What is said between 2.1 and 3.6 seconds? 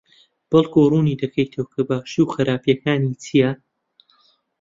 و خراپییەکانی چییە؟